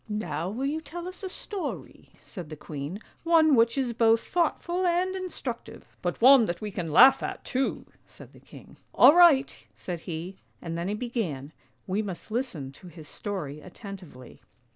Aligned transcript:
"Now 0.29 0.49
will 0.49 0.65
you 0.65 0.81
tell 0.81 1.07
us 1.07 1.21
a 1.21 1.29
story," 1.29 2.09
said 2.23 2.49
the 2.49 2.55
queen," 2.55 3.01
one 3.23 3.53
which 3.53 3.77
is 3.77 3.93
both 3.93 4.21
thoughtful 4.23 4.83
and 4.87 5.15
instructive."" 5.15 5.85
But 6.01 6.19
one 6.19 6.45
that 6.45 6.59
we 6.59 6.71
can 6.71 6.91
laugh 6.91 7.21
at 7.21 7.45
too," 7.45 7.85
said 8.07 8.33
the 8.33 8.39
king. 8.39 8.77
"All 8.95 9.13
right!" 9.13 9.55
said 9.75 9.99
he, 10.09 10.37
and 10.59 10.75
then 10.75 10.87
he 10.87 10.95
began: 10.95 11.53
we 11.85 12.01
must 12.01 12.31
listen 12.31 12.71
to 12.71 12.87
his 12.87 13.07
story 13.07 13.61
attentively. 13.61 14.41